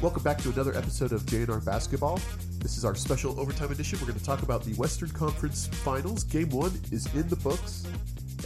[0.00, 2.20] Welcome back to another episode of JNR Basketball.
[2.60, 3.98] This is our special overtime edition.
[4.00, 6.22] We're going to talk about the Western Conference Finals.
[6.22, 7.84] Game one is in the books.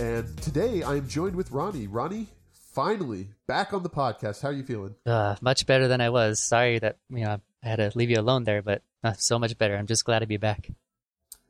[0.01, 1.87] And today I am joined with Ronnie.
[1.89, 4.41] Ronnie, finally back on the podcast.
[4.41, 4.95] How are you feeling?
[5.05, 6.41] Uh, much better than I was.
[6.41, 9.59] Sorry that you know I had to leave you alone there, but uh, so much
[9.59, 9.77] better.
[9.77, 10.71] I'm just glad to be back.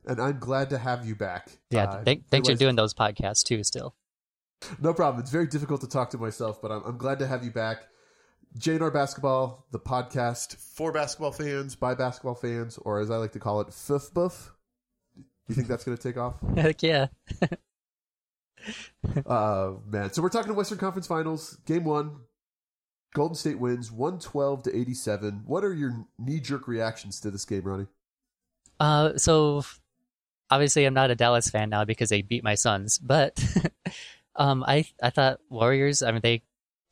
[0.05, 1.47] And I'm glad to have you back.
[1.69, 3.63] Yeah, Uh, thank, thanks for doing those podcasts too.
[3.63, 3.95] Still,
[4.81, 5.21] No problem.
[5.21, 7.83] It's very difficult to talk to myself, but I'm, I'm glad to have you back.
[8.57, 13.39] JNR Basketball, the podcast for basketball fans, by basketball fans, or as I like to
[13.39, 14.53] call it, Fuff Buff.
[15.15, 16.35] Do you think that's going to take off?
[16.55, 17.07] heck yeah.
[19.25, 20.13] uh, man.
[20.13, 22.17] So we're talking Western Conference Finals, Game One.
[23.13, 25.43] Golden State wins 112 to 87.
[25.45, 27.87] What are your knee jerk reactions to this game, Ronnie?
[28.79, 29.63] Uh, so
[30.49, 33.43] obviously I'm not a Dallas fan now because they beat my sons, but
[34.35, 36.01] um, I I thought Warriors.
[36.01, 36.43] I mean they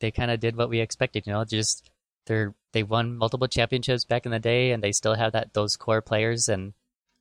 [0.02, 1.26] they kind of did what we expected.
[1.26, 1.90] You know, just
[2.26, 5.76] they're they won multiple championships back in the day, and they still have that those
[5.76, 6.74] core players, and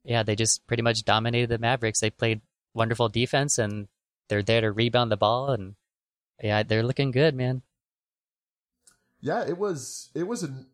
[0.04, 2.02] yeah, they just pretty much dominated the Mavericks.
[2.02, 2.42] They played
[2.74, 3.88] wonderful defense, and
[4.28, 5.76] they're there to rebound the ball, and
[6.42, 7.62] yeah, they're looking good, man.
[9.22, 10.10] Yeah, it was.
[10.16, 10.66] It was an.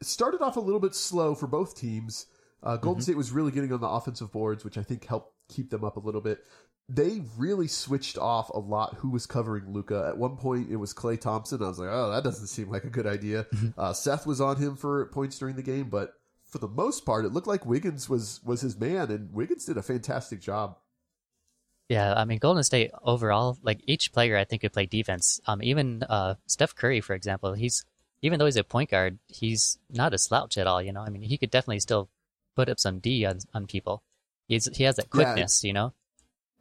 [0.00, 2.26] It started off a little bit slow for both teams.
[2.62, 3.04] Uh, Golden Mhm.
[3.04, 5.96] State was really getting on the offensive boards, which I think helped keep them up
[5.96, 6.44] a little bit.
[6.88, 10.04] They really switched off a lot who was covering Luka.
[10.08, 11.60] At one point, it was Klay Thompson.
[11.62, 13.46] I was like, oh, that doesn't seem like a good idea.
[13.76, 16.14] Uh, Seth was on him for points during the game, but
[16.44, 19.76] for the most part, it looked like Wiggins was was his man, and Wiggins did
[19.76, 20.76] a fantastic job.
[21.88, 25.40] Yeah, I mean Golden State overall, like each player I think could play defense.
[25.46, 27.84] Um, even uh Steph Curry, for example, he's
[28.22, 30.80] even though he's a point guard, he's not a slouch at all.
[30.82, 32.08] You know, I mean he could definitely still
[32.54, 34.02] put up some D on on people.
[34.48, 35.24] He's he has that Yeah.
[35.24, 35.92] quickness, you know.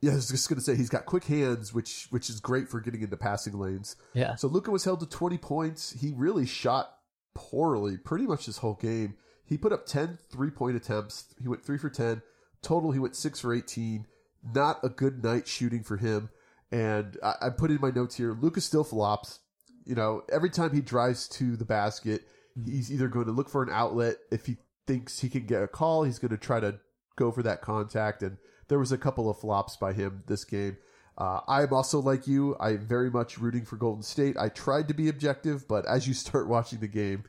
[0.02, 2.80] Yeah, I was just gonna say he's got quick hands, which which is great for
[2.80, 3.96] getting into passing lanes.
[4.14, 5.92] Yeah, So Luka was held to 20 points.
[6.00, 6.98] He really shot
[7.34, 9.16] poorly pretty much this whole game.
[9.46, 11.34] He put up 10 three point attempts.
[11.42, 12.22] He went 3 for 10.
[12.62, 14.08] Total, he went 6 for 18.
[14.54, 16.30] Not a good night shooting for him.
[16.72, 19.40] And I, I put in my notes here Luka still flops.
[19.86, 22.24] You know, every time he drives to the basket,
[22.66, 24.16] he's either going to look for an outlet.
[24.32, 26.80] If he thinks he can get a call, he's going to try to
[27.16, 28.24] go for that contact.
[28.24, 28.38] And
[28.68, 30.78] there was a couple of flops by him this game.
[31.18, 32.58] Uh, I'm also like you.
[32.60, 34.36] I'm very much rooting for Golden State.
[34.38, 37.24] I tried to be objective, but as you start watching the game,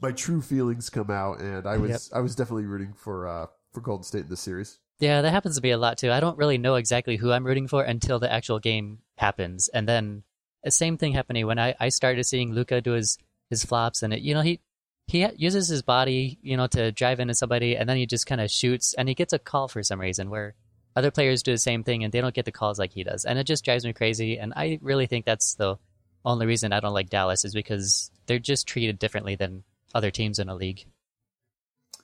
[0.00, 2.00] my true feelings come out, and I was Yep.
[2.14, 4.78] I was definitely rooting for uh, for Golden State in this series.
[5.00, 6.10] yeah, that happens to be a lot too.
[6.10, 9.88] I don't really know exactly who I'm rooting for until the actual game happens, and
[9.88, 10.22] then
[10.64, 13.18] the same thing happening when I I started seeing Luka do his
[13.50, 14.60] his flops, and it, you know he
[15.06, 18.40] he uses his body, you know, to drive into somebody, and then he just kind
[18.40, 20.30] of shoots, and he gets a call for some reason.
[20.30, 20.54] Where
[20.98, 23.24] other players do the same thing, and they don't get the calls like he does,
[23.24, 24.36] and it just drives me crazy.
[24.36, 25.76] And I really think that's the
[26.24, 29.62] only reason I don't like Dallas is because they're just treated differently than
[29.94, 30.86] other teams in a league.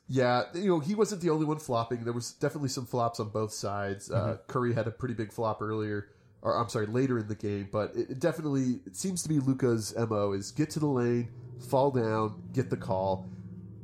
[0.06, 2.04] Yeah, you know he wasn't the only one flopping.
[2.04, 4.10] There was definitely some flops on both sides.
[4.10, 6.10] Uh, Curry had a pretty big flop earlier,
[6.42, 7.68] or I'm sorry, later in the game.
[7.72, 11.30] But it, it definitely it seems to be Luka's mo is get to the lane,
[11.68, 13.28] fall down, get the call.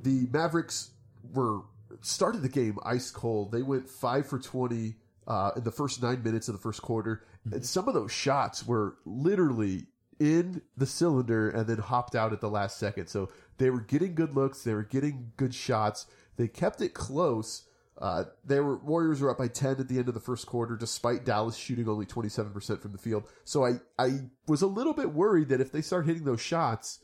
[0.02, 0.90] The Mavericks
[1.32, 1.62] were
[2.02, 3.50] started the game ice cold.
[3.50, 7.24] They went five for twenty uh, in the first nine minutes of the first quarter,
[7.52, 9.86] and some of those shots were literally
[10.18, 13.06] in the cylinder and then hopped out at the last second.
[13.08, 14.62] So they were getting good looks.
[14.62, 16.06] They were getting good shots.
[16.36, 17.64] They kept it close.
[17.98, 20.76] Uh, they were Warriors were up by ten at the end of the first quarter,
[20.76, 23.24] despite Dallas shooting only twenty seven percent from the field.
[23.44, 27.00] So I I was a little bit worried that if they start hitting those shots,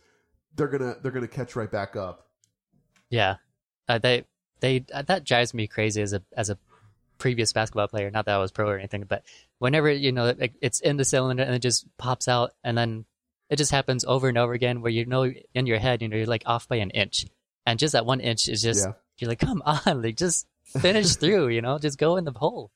[0.54, 2.28] they're gonna they're gonna catch right back up.
[3.10, 3.36] Yeah,
[3.88, 4.24] uh, they
[4.60, 6.58] they uh, that drives me crazy as a as a
[7.18, 8.10] previous basketball player.
[8.10, 9.24] Not that I was pro or anything, but
[9.58, 13.04] whenever you know it, it's in the cylinder and it just pops out, and then
[13.50, 16.16] it just happens over and over again, where you know in your head, you know,
[16.16, 17.26] you're like off by an inch,
[17.64, 18.92] and just that one inch is just Yeah.
[19.18, 22.70] you're like, come on, like just finish through, you know, just go in the hole.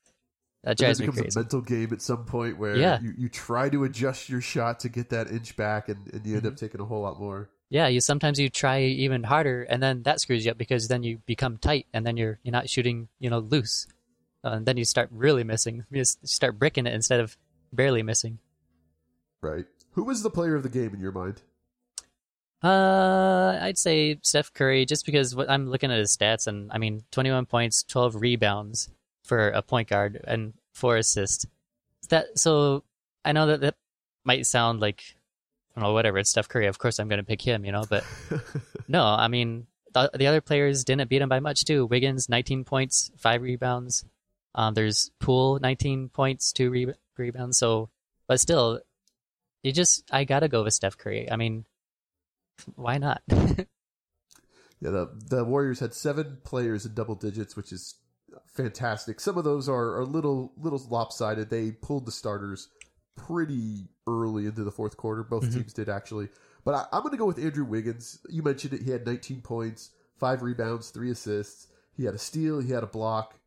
[0.63, 1.39] That drives me becomes crazy.
[1.39, 3.01] a mental game at some point where Yeah.
[3.01, 6.35] you, you try to adjust your shot to get that inch back, and, and you
[6.37, 6.53] end Mm-hmm.
[6.53, 7.49] up taking a whole lot more.
[7.71, 11.03] Yeah, you sometimes you try even harder, and then that screws you up because then
[11.03, 13.87] you become tight, and then you're you're not shooting, you know, loose,
[14.45, 15.85] uh, and then you start really missing.
[15.91, 17.37] You start bricking it instead of
[17.73, 18.39] barely missing.
[19.43, 19.67] Right.
[19.93, 21.43] Who was the player of the game in your mind?
[22.63, 26.79] Uh, I'd say Steph Curry, just because what I'm looking at his stats, and I
[26.79, 28.91] mean, 21 points, 12 rebounds
[29.25, 31.47] for a point guard, and four assists.
[32.11, 32.85] That so
[33.25, 33.77] I know that that
[34.25, 35.03] might sound like
[35.75, 36.19] I don't know whatever.
[36.19, 36.67] It's Steph Curry.
[36.67, 37.85] Of course, I'm going to pick him, you know.
[37.89, 38.05] But
[38.89, 41.87] no, I mean the, the other players didn't beat him by much too.
[41.87, 44.05] Wiggins, 19 points, five rebounds.
[44.55, 47.59] Um, there's Poole, 19 points, two re- rebounds.
[47.59, 47.89] So,
[48.27, 48.81] but still,
[49.63, 51.31] you just I gotta go with Steph Curry.
[51.31, 51.65] I mean,
[52.75, 53.23] why not?
[54.83, 57.97] Yeah, the the Warriors had seven players in double digits, which is
[58.47, 59.21] fantastic.
[59.21, 61.51] Some of those are, are little little lopsided.
[61.51, 62.69] They pulled the starters
[63.17, 65.23] pretty early into the fourth quarter.
[65.23, 65.53] Both Mhm.
[65.55, 66.29] teams did actually.
[66.65, 68.21] But I, I'm going to go with Andrew Wiggins.
[68.29, 68.83] You mentioned it.
[68.83, 71.67] He had 19 points, five rebounds, three assists.
[71.95, 72.61] He had a steal.
[72.61, 73.39] He had a block.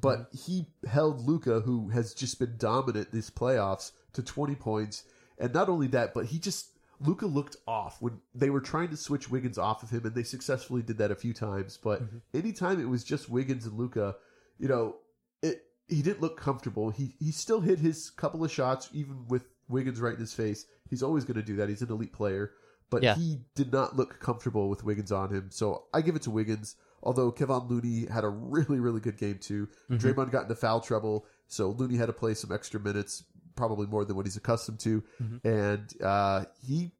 [0.00, 5.04] But he held Luka, who has just been dominant these playoffs, to 20 points.
[5.38, 8.96] And not only that, but he just Luka looked off when they were trying to
[8.96, 11.78] switch Wiggins off of him, and they successfully did that a few times.
[11.80, 12.22] But Mhm.
[12.34, 14.16] anytime it was just Wiggins and Luka,
[14.58, 14.96] you know,
[15.40, 16.90] it he didn't look comfortable.
[16.90, 20.66] He he still hit his couple of shots, even with Wiggins right in his face.
[20.90, 21.68] He's always going to do that.
[21.68, 22.50] He's an elite player,
[22.90, 23.14] but Yeah.
[23.14, 25.50] he did not look comfortable with Wiggins on him.
[25.50, 26.74] So I give it to Wiggins.
[27.02, 29.68] Although Kevon Looney had a really really good game too.
[29.90, 30.00] Mhm.
[30.00, 33.24] Draymond got into foul trouble, so Looney had to play some extra minutes,
[33.54, 35.02] probably more than what he's accustomed to.
[35.22, 35.44] Mhm.
[35.44, 36.92] And uh, he,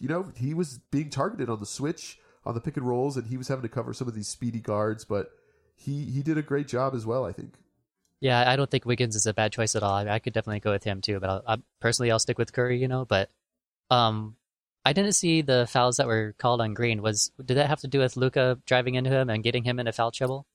[0.00, 3.26] you know, he was being targeted on the switch, on the pick and rolls, and
[3.26, 5.04] he was having to cover some of these speedy guards.
[5.04, 5.30] But
[5.76, 7.24] he he did a great job as well.
[7.24, 7.54] I think.
[8.20, 9.92] Yeah, I don't think Wiggins is a bad choice at all.
[9.92, 12.52] I, I could definitely go with him too, but I'll, I, personally, I'll stick with
[12.54, 12.78] Curry.
[12.80, 13.28] You know, but
[13.90, 14.36] um,
[14.84, 17.00] I didn't see the fouls that were called on Green.
[17.02, 19.92] Was did that have to do with Luka driving into him and getting him into
[19.92, 20.46] foul trouble?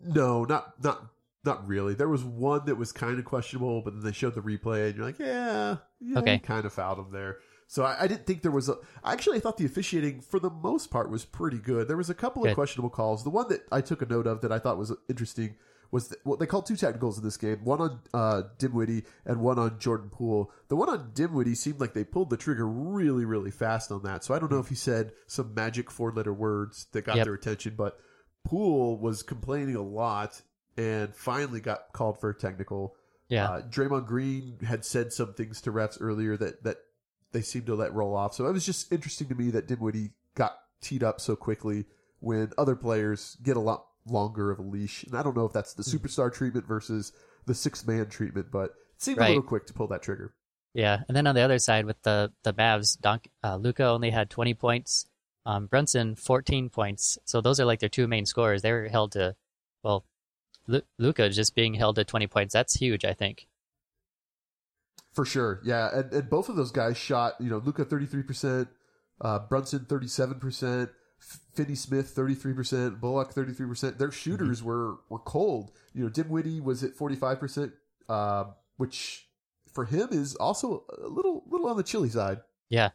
[0.00, 1.06] No, not not
[1.44, 1.94] not really.
[1.94, 4.96] There was one that was kind of questionable, but then they showed the replay, and
[4.96, 6.38] you're like, yeah, yeah, Okay.
[6.38, 7.38] kind of fouled him there.
[7.66, 8.76] So I, I didn't think there was a.
[9.04, 11.88] Actually, I thought the officiating for the most part was pretty good.
[11.88, 13.24] There was a couple of questionable calls.
[13.24, 15.54] The one that I took a note of that I thought was interesting
[15.92, 17.64] was well, they called two technicals in this game.
[17.64, 20.52] One on uh, Dinwiddie and one on Jordan Poole.
[20.68, 24.22] The one on Dinwiddie seemed like they pulled the trigger really, really fast on that.
[24.24, 27.24] So I don't know if he said some magic four letter words that got Yep.
[27.24, 27.98] their attention, but
[28.44, 30.42] Poole was complaining a lot
[30.76, 32.94] and finally got called for a technical.
[33.28, 36.78] Yeah, Uh, Draymond Green had said some things to refs earlier that that
[37.32, 38.34] they seemed to let roll off.
[38.34, 41.84] So it was just interesting to me that Dinwiddie got teed up so quickly
[42.18, 45.04] when other players get a lot longer of a leash.
[45.04, 46.04] And I don't know if that's the Mm-hmm.
[46.06, 47.12] superstar treatment versus
[47.46, 50.34] the six man treatment, but it seemed a little quick to pull that trigger.
[50.74, 51.00] yeah.
[51.08, 54.28] And then on the other side with the the Mavs, Don, uh, Luka only had
[54.30, 55.06] 20 points.
[55.46, 57.18] Um, Brunson 14 points.
[57.24, 58.60] So those are like their two main scorers.
[58.62, 59.34] They were held to,
[59.82, 60.04] well,
[60.66, 62.52] Lu- Luka just being held to 20 points.
[62.52, 63.04] That's huge.
[63.06, 63.46] I think.
[65.12, 67.34] For sure, yeah, and, and both of those guys shot.
[67.40, 68.68] You know, Luka thirty three percent,
[69.20, 70.90] uh, Brunson thirty seven percent,
[71.54, 73.98] Finney Smith thirty three percent, Bullock thirty three percent.
[73.98, 75.72] Their shooters were were cold.
[75.92, 77.72] You know, Dinwiddie was at forty five percent,
[78.08, 78.44] uh,
[78.76, 79.28] which
[79.72, 82.40] for him is also a little little on the chilly side.
[82.68, 82.90] Yeah.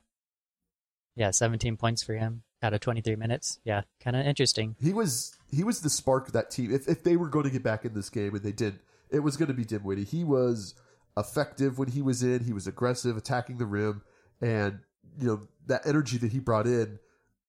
[1.17, 3.59] Yeah, 17 points for him out of 23 minutes.
[3.63, 4.75] Yeah, kind of interesting.
[4.81, 6.73] He was he was the spark of that team.
[6.73, 9.19] If if they were going to get back in this game and they didn't, it
[9.19, 10.03] was going to be Dinwiddie.
[10.03, 10.75] He was
[11.17, 12.43] effective when he was in.
[12.43, 14.01] He was aggressive, attacking the rim,
[14.41, 14.79] and
[15.17, 16.99] you know that energy that he brought in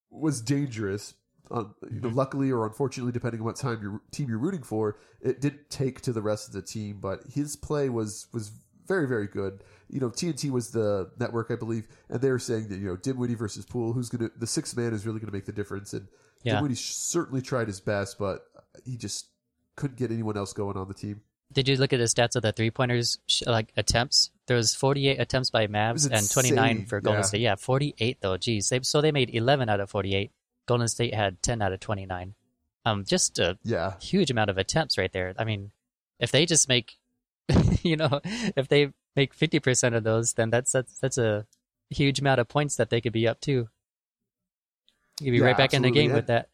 [0.09, 1.13] was dangerous.
[1.49, 2.15] Um, you know, Mhm.
[2.15, 6.01] luckily or unfortunately, depending on what time your team you're rooting for, it didn't take
[6.01, 6.99] to the rest of the team.
[6.99, 8.51] But his play was was
[8.85, 9.63] very very good.
[9.89, 12.97] You know, TNT was the network, I believe, and they were saying that you know
[12.97, 15.93] Dinwiddie versus Poole, who's gonna the sixth man is really gonna make the difference.
[15.93, 16.07] And
[16.43, 16.55] Yeah.
[16.55, 18.45] Dinwiddie certainly tried his best, but
[18.83, 19.29] he just
[19.77, 21.21] couldn't get anyone else going on the team.
[21.53, 24.31] Did you look at the stats of the three pointers, sh- like attempts?
[24.47, 27.25] There was 48 attempts by Mavs and 29 for Golden yeah.
[27.25, 27.41] State.
[27.41, 28.37] Yeah, 48 though.
[28.37, 30.31] Geez, they, so they made 11 out of 48.
[30.67, 32.35] Golden State had 10 out of 29.
[32.85, 35.33] Um, just a Yeah, huge amount of attempts right there.
[35.37, 35.71] I mean,
[36.19, 36.97] if they just make,
[37.81, 41.45] you know, if they make 50% of those, then that's that's that's a
[41.89, 43.51] huge amount of points that they could be up to.
[43.51, 43.67] You
[45.19, 46.07] could be Yeah, right back in the absolutely.
[46.09, 46.49] game with that.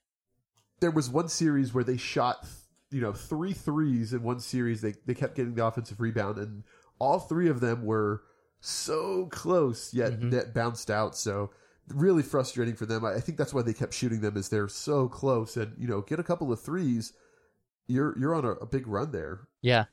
[0.79, 2.45] there was one series where they shot,
[2.93, 4.81] you know, three threes in one series.
[4.81, 6.63] They they kept getting the offensive rebound, and
[6.99, 8.23] all three of them were
[8.61, 10.31] so close, yet Mhm.
[10.31, 11.17] net bounced out.
[11.17, 11.49] So
[11.89, 13.03] really frustrating for them.
[13.03, 15.87] I I think that's why they kept shooting them, is they're so close, and you
[15.87, 17.11] know, get a couple of threes,
[17.87, 19.47] you're you're on a, a big run there.
[19.61, 19.85] Yeah.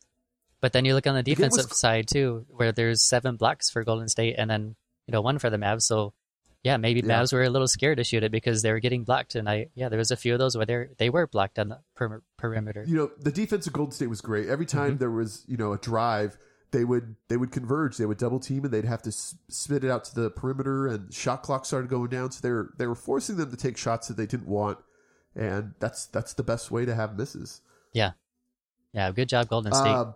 [0.61, 3.71] But then you look on the game was defensive side too, where there's seven blocks
[3.71, 4.77] for Golden State and then,
[5.07, 5.83] you know, one for the Mavs.
[5.83, 6.13] So
[6.63, 7.21] yeah, maybe Yeah.
[7.23, 9.35] Mavs were a little scared to shoot it because they were getting blocked.
[9.35, 11.69] And I, yeah, there was a few of those where they they were blocked on
[11.69, 12.85] the per- perimeter.
[12.87, 14.49] you know the defense of Golden State was great.
[14.49, 14.99] Every time Mhm.
[14.99, 16.37] there was you know a drive,
[16.73, 17.97] they would they would converge.
[17.97, 20.87] They would double team and they'd have to spit it out to the perimeter.
[20.87, 23.77] And shot clock started going down, so they were they were forcing them to take
[23.77, 24.79] shots that they didn't want.
[25.35, 27.61] And that's that's the best way to have misses.
[27.93, 28.13] Yeah,
[28.93, 29.89] yeah, good job, Golden State.
[29.89, 30.15] Um,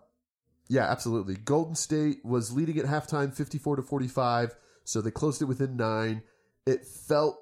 [0.68, 1.34] yeah, absolutely.
[1.36, 4.54] Golden State was leading at halftime, fifty-four to forty-five.
[4.84, 6.22] So they closed it within nine.
[6.66, 7.38] It felt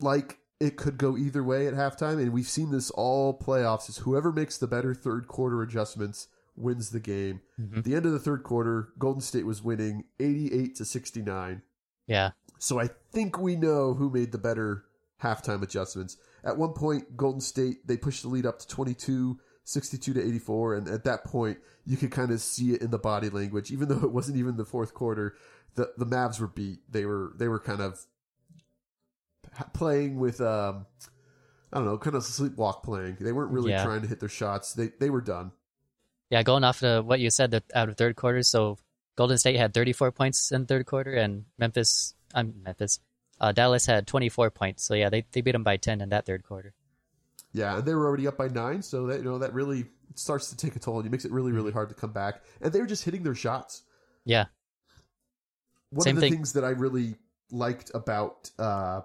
[0.00, 3.88] like it could go either way at halftime, and we've seen this all playoffs.
[3.88, 7.40] Is whoever makes the better third quarter adjustments wins the game.
[7.58, 7.78] Mhm.
[7.78, 11.62] At the end of the third quarter, Golden State was winning eighty-eight to sixty-nine.
[12.06, 14.84] yeah, So I think we know who made the better
[15.22, 16.16] halftime adjustments.
[16.42, 20.74] at one point, Golden State they pushed the lead up to 22, 62 to 84,
[20.74, 23.70] and at that point, you could kind of see it in the body language.
[23.70, 25.36] Even though it wasn't even the fourth quarter,
[25.76, 26.80] the the Mavs were beat.
[26.90, 28.06] They were they were kind of
[29.72, 30.86] playing with um,
[31.72, 33.16] I don't know, kind of sleepwalk playing.
[33.20, 33.84] They weren't really Yeah.
[33.84, 34.74] trying to hit their shots.
[34.74, 35.52] They they were done.
[36.30, 38.78] Yeah, going off of what you said that out of third quarter, so
[39.16, 43.00] Golden State had 34 points in third quarter, and Memphis, I'm Memphis,
[43.40, 44.84] uh, Dallas had 24 points.
[44.84, 46.72] So yeah, they they beat them by 10 in that third quarter.
[47.52, 50.50] Yeah, and they were already up by nine, so that you know that really starts
[50.50, 51.56] to take a toll, and it makes it really Mm-hmm.
[51.56, 52.42] really hard to come back.
[52.60, 53.82] And they were just hitting their shots.
[54.24, 54.46] Yeah,
[55.90, 57.16] One Same of the thing- things that I really
[57.50, 59.00] liked about uh,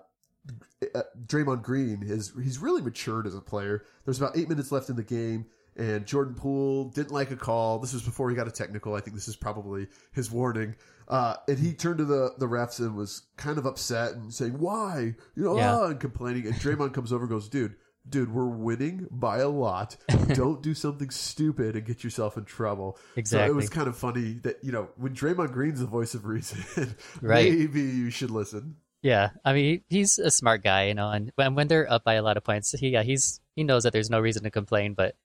[1.27, 3.83] Draymond Green is he's really matured as a player.
[4.05, 7.79] There's about eight minutes left in the game, and Jordan Poole didn't like a call.
[7.79, 8.93] This was before he got a technical.
[8.95, 10.75] I think this is probably his warning.
[11.07, 14.57] Uh, and he turned to the, the refs and was kind of upset and saying,
[14.59, 15.75] "Why?" You know, Yeah.
[15.77, 16.45] ah, and complaining.
[16.47, 17.75] And Draymond comes over and goes, "Dude."
[18.07, 19.97] Dude, we're winning by a lot.
[20.35, 22.99] Don't do something stupid and get yourself in trouble.
[23.23, 26.23] So it was kind of funny that, you know, when Draymond Green's the voice of
[26.27, 27.51] reason, Right.
[27.51, 28.75] maybe you should listen.
[29.05, 29.29] Yeah.
[29.45, 32.23] I mean, he's a smart guy, you know, and when when they're up by a
[32.23, 34.95] lot of points, he yeah, he's he knows that there's no reason to complain.
[34.95, 35.15] But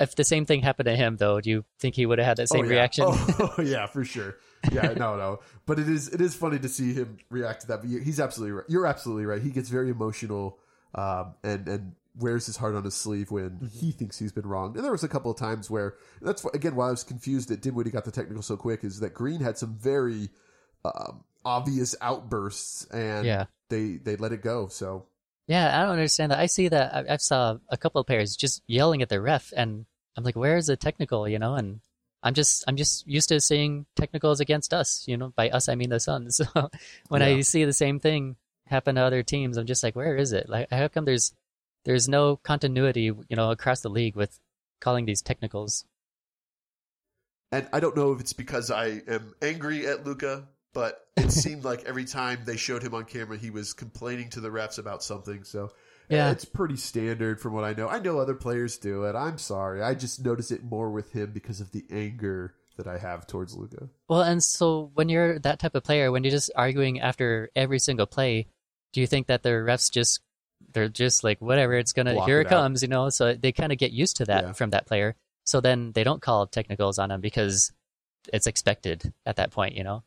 [0.00, 2.36] if the same thing happened to him, though, do you think he would have had
[2.38, 2.70] that same oh, yeah.
[2.70, 3.04] reaction?
[3.06, 4.36] Oh, yeah, for sure.
[4.72, 5.40] Yeah, no, no.
[5.66, 7.82] But it is it is funny to see him react to that.
[7.82, 8.64] But he's absolutely right.
[8.66, 9.42] You're absolutely right.
[9.42, 10.58] He gets very emotional
[10.94, 13.66] um, and and wears his heart on his sleeve when Mm-hmm.
[13.66, 14.74] he thinks he's been wrong.
[14.74, 17.60] And there was a couple of times where that's again why I was confused that
[17.60, 20.30] Dinwiddie got the technical so quick is that Green had some very
[20.84, 23.46] um, obvious outbursts and Yeah.
[23.68, 24.68] they they let it go.
[24.68, 25.06] So
[25.46, 26.38] Yeah, I don't understand that.
[26.38, 26.94] I see that.
[26.94, 30.36] I, I saw a couple of players just yelling at the ref, and I'm like,
[30.36, 31.80] "Where is the technical?" You know, and
[32.22, 35.04] I'm just I'm just used to seeing technicals against us.
[35.08, 36.40] You know, by us I mean the Suns.
[36.54, 36.70] So
[37.08, 40.32] when I see the same thing happen to other teams, I'm just like, "Where is
[40.32, 40.48] it?
[40.48, 41.32] Like, how come there's
[41.84, 43.04] there's no continuity?
[43.04, 44.38] You know, across the league with
[44.80, 45.86] calling these technicals."
[47.50, 51.64] And I don't know if it's because I am angry at Luka, but it seemed
[51.64, 55.02] like every time they showed him on camera, he was complaining to the refs about
[55.02, 55.44] something.
[55.44, 55.68] So uh,
[56.08, 56.30] Yeah.
[56.30, 57.88] it's pretty standard from what I know.
[57.88, 59.14] I know other players do it.
[59.16, 59.82] I'm sorry.
[59.82, 63.56] I just notice it more with him because of the anger that I have towards
[63.56, 63.88] Luka.
[64.08, 67.80] Well, and so when you're that type of player, when you're just arguing after every
[67.80, 68.46] single play,
[68.92, 70.20] do you think that the refs just
[70.72, 72.60] they're just like whatever, it's gonna Block here it it out.
[72.62, 73.08] comes, you know?
[73.10, 74.52] So they kind of get used to that Yeah.
[74.52, 75.16] from that player.
[75.44, 77.72] So then they don't call technicals on him because
[78.32, 80.02] it's expected at that point, you know?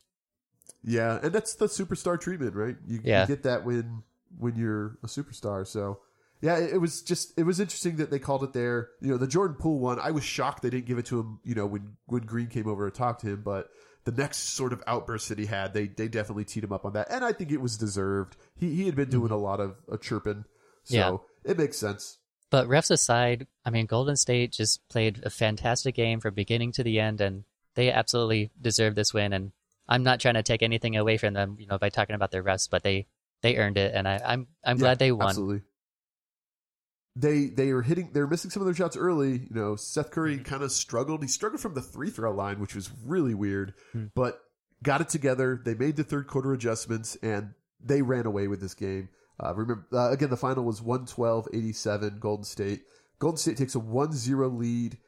[0.84, 2.76] Yeah, and that's the superstar treatment, right?
[2.86, 3.22] You, Yeah.
[3.22, 4.02] you get that when
[4.38, 5.66] when you're a superstar.
[5.66, 6.00] So
[6.40, 8.88] yeah, it, it was just it was interesting that they called it there.
[9.00, 11.38] You know, the Jordan Poole one, I was shocked they didn't give it to him.
[11.44, 13.68] You know, when when Green came over to talk to him, but
[14.04, 16.94] the next sort of outburst that he had, they they definitely teed him up on
[16.94, 18.36] that, and I think it was deserved.
[18.56, 20.44] He he had been doing a lot of uh, chirping,
[20.82, 20.96] so
[21.44, 21.50] Yeah.
[21.52, 22.18] it makes sense.
[22.50, 26.82] But refs aside, I mean, Golden State just played a fantastic game from beginning to
[26.82, 27.44] the end, and
[27.76, 29.32] they absolutely deserve this win.
[29.32, 29.52] And
[29.88, 32.42] I'm not trying to take anything away from them, you know, by talking about their
[32.42, 33.06] refs, but they
[33.42, 35.28] they earned it, and I, I'm I'm Yeah, glad they won.
[35.28, 35.62] Absolutely.
[37.14, 39.32] They they were hitting They're missing some of their shots early.
[39.32, 40.44] You know, Seth Curry Mm-hmm.
[40.44, 41.22] kind of struggled.
[41.22, 44.06] He struggled from the three throw line, which was really weird, Hmm.
[44.14, 44.40] but
[44.82, 45.60] got it together.
[45.62, 49.10] They made the third quarter adjustments and they ran away with this game.
[49.42, 52.82] Uh, remember uh, again the final was 112-87 Golden State.
[53.18, 54.98] Golden State takes a 1-0 lead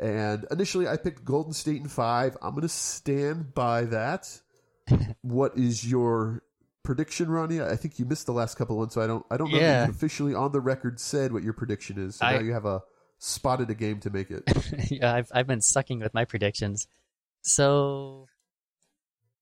[0.00, 2.36] and initially I picked Golden State in 5.
[2.42, 4.40] I'm going to stand by that.
[5.22, 6.42] what is your
[6.82, 7.60] prediction, Ronnie?
[7.62, 9.24] I think you missed the last couple ones, so I don't.
[9.30, 9.84] I don't know Yeah.
[9.86, 12.16] you officially on the record said what your prediction is.
[12.16, 12.82] So I- now you have a
[13.18, 14.42] spotted a game to make it.
[14.90, 16.86] yeah, I've I've been sucking with my predictions.
[17.42, 18.26] So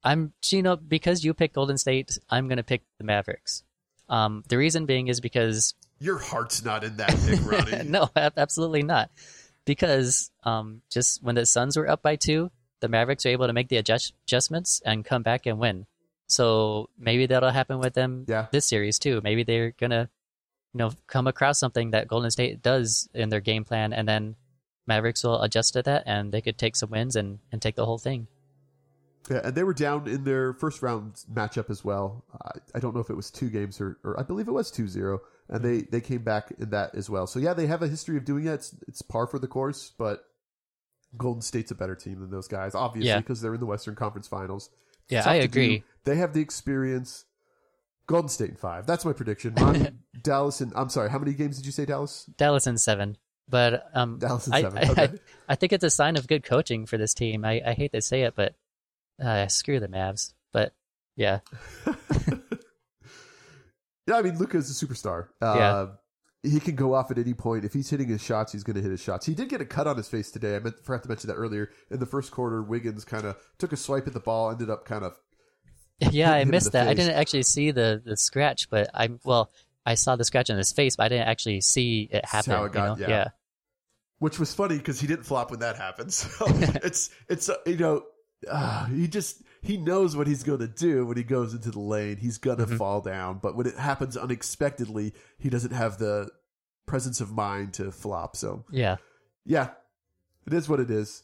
[0.05, 3.65] I'm you know because you picked Golden State, I'm gonna pick the Mavericks.
[4.09, 7.89] Um, the reason being is because Your heart's not in that pick, Ronnie.
[7.89, 9.11] no, absolutely not.
[9.65, 12.51] Because um, just when the Suns were up by two,
[12.81, 15.87] the Mavericks were able to make the adjust- adjustments and come back and win.
[16.27, 18.47] So maybe that'll happen with them Yeah.
[18.51, 19.21] this series too.
[19.23, 20.09] Maybe they're gonna,
[20.73, 24.37] you know, come across something that Golden State does in their game plan, and then
[24.87, 27.87] Mavericks will adjust to that, and they could take some wins and, and take the
[27.87, 28.27] whole thing.
[29.31, 32.25] Yeah, and they were down in their first round matchup as well.
[32.43, 34.73] I, I don't know if it was two games or, or I believe it was
[34.73, 35.21] 2-0,
[35.53, 37.27] and they, they came back in that as well.
[37.29, 38.55] So yeah, they have a history of doing it.
[38.55, 40.25] It's, it's par for the course, but
[41.17, 43.19] Golden State's a better team than those guys, obviously, Yeah.
[43.19, 44.71] because they're in the Western Conference Finals.
[45.09, 45.79] Yeah, I agree.
[45.79, 45.85] do.
[46.05, 47.27] They have the experience.
[48.07, 48.87] Golden State in five.
[48.87, 49.55] That's my prediction.
[50.23, 51.09] Dallas and I'm sorry.
[51.11, 52.29] How many games did you say Dallas?
[52.37, 53.17] Dallas in seven,
[53.49, 54.79] but um, Dallas in I, seven.
[54.79, 55.03] I, Okay.
[55.03, 55.11] I,
[55.51, 57.45] I think it's a sign of good coaching for this team.
[57.45, 58.55] I, I hate to say it, but
[59.23, 60.33] uh, screw the Mavs.
[60.53, 60.73] But
[61.15, 61.41] yeah,
[64.07, 65.29] yeah, I mean Luka's a superstar.
[65.41, 66.51] Uh, Yeah.
[66.51, 67.65] he can go off at any point.
[67.65, 69.27] If he's hitting his shots, he's going to hit his shots.
[69.27, 70.57] He did get a cut on his face today.
[70.57, 71.71] I meant, forgot to mention that earlier.
[71.91, 74.85] In the first quarter, Wiggins kind of took a swipe at the ball, ended up
[74.85, 75.17] kind of.
[76.11, 76.89] Yeah, I hit him in missed that.
[76.89, 79.53] I didn't actually see the the scratch, but I well,
[79.87, 82.53] I saw the scratch on his face, but I didn't actually see it happen.
[82.55, 83.09] how it got- you know?
[83.11, 83.29] yeah.
[84.19, 86.13] Which was funny because he didn't flop when that happened.
[86.13, 88.03] So it's it's you know
[88.51, 91.79] uh, he just he knows what he's going to do when he goes into the
[91.81, 92.17] lane.
[92.17, 92.77] He's going to Mhm.
[92.77, 96.31] fall down, but when it happens unexpectedly, he doesn't have the
[96.87, 98.37] presence of mind to flop.
[98.37, 98.97] So yeah.
[99.45, 99.71] yeah,
[100.47, 101.23] it is what it is.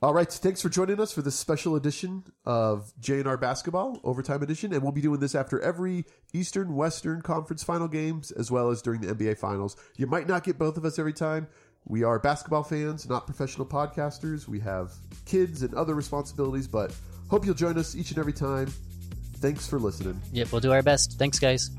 [0.00, 4.72] All right, thanks for joining us for this special edition of JNR Basketball Overtime Edition,
[4.72, 8.82] and we'll be doing this after every Eastern Western Conference final games as well as
[8.82, 9.76] during the NBA Finals.
[9.96, 11.46] You might not get both of us every time.
[11.84, 14.48] We are basketball fans, not professional podcasters.
[14.48, 14.92] We have
[15.24, 16.92] kids and other responsibilities, but
[17.32, 18.66] hope you'll join us each and every time.
[19.36, 20.20] Thanks for listening.
[20.32, 21.18] Yep, we'll do our best.
[21.18, 21.70] Thanks, guys.